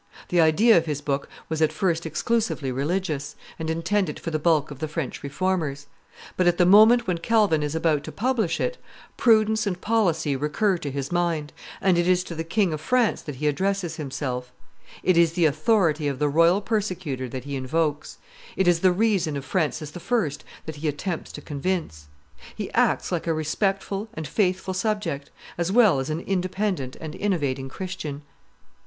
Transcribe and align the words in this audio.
The 0.29 0.41
idea 0.41 0.75
of 0.79 0.87
his 0.87 0.99
book 0.99 1.29
was 1.47 1.61
at 1.61 1.71
first 1.71 2.07
exclusively 2.07 2.71
religious, 2.71 3.35
and 3.59 3.69
intended 3.69 4.19
for 4.19 4.31
the 4.31 4.39
bulk 4.39 4.71
of 4.71 4.79
the 4.79 4.87
French 4.87 5.21
Reformers; 5.21 5.85
but 6.35 6.47
at 6.47 6.57
the 6.57 6.65
moment 6.65 7.05
when 7.05 7.19
Calvin 7.19 7.61
is 7.61 7.75
about 7.75 8.03
to 8.05 8.11
publish 8.11 8.59
it, 8.59 8.79
prudence 9.15 9.67
and 9.67 9.79
policy 9.79 10.35
recur 10.35 10.79
to 10.79 10.89
his 10.89 11.11
mind, 11.11 11.53
and 11.79 11.99
it 11.99 12.07
is 12.07 12.23
to 12.23 12.33
the 12.33 12.43
King 12.43 12.73
of 12.73 12.81
France 12.81 13.21
that 13.21 13.35
he 13.35 13.45
addresses 13.47 13.97
himself; 13.97 14.51
it 15.03 15.19
is 15.19 15.33
the 15.33 15.45
authority 15.45 16.07
of 16.07 16.17
the 16.17 16.29
royal 16.29 16.61
persecutor 16.61 17.29
that 17.29 17.43
he 17.43 17.55
invokes; 17.55 18.17
it 18.57 18.67
is 18.67 18.79
the 18.79 18.91
reason 18.91 19.37
of 19.37 19.45
Francis 19.45 19.95
I. 19.95 20.29
that 20.65 20.77
he 20.77 20.87
attempts 20.87 21.31
to 21.33 21.41
convince. 21.41 22.07
He 22.55 22.71
acts 22.73 23.11
like 23.11 23.27
a 23.27 23.35
respectful 23.35 24.09
and 24.15 24.27
faithful 24.27 24.73
subject, 24.73 25.29
as 25.59 25.71
well 25.71 25.99
as 25.99 26.09
an 26.09 26.21
independent 26.21 26.95
and 26.99 27.13
innovating 27.13 27.69
Christian. 27.69 28.23